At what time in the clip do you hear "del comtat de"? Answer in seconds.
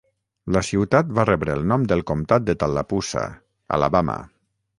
1.91-2.57